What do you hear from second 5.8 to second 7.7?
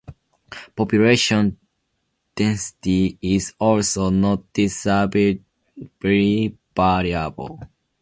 variable.